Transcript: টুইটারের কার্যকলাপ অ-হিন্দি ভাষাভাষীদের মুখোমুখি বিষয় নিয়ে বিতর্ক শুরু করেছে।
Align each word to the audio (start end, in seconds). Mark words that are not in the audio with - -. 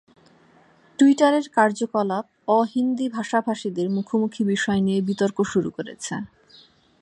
টুইটারের 0.99 1.45
কার্যকলাপ 1.49 2.25
অ-হিন্দি 2.47 3.07
ভাষাভাষীদের 3.09 3.87
মুখোমুখি 3.89 4.43
বিষয় 4.43 4.81
নিয়ে 4.81 4.99
বিতর্ক 5.01 5.37
শুরু 5.43 5.69
করেছে। 5.71 6.13